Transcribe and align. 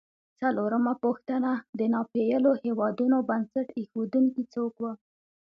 څلورمه 0.39 0.93
پوښتنه: 1.03 1.51
د 1.79 1.81
ناپېیلو 1.93 2.51
هېوادونو 2.63 3.17
بنسټ 3.29 3.67
ایښودونکي 3.77 4.43
څوک 4.53 4.73
و؟ 4.79 4.83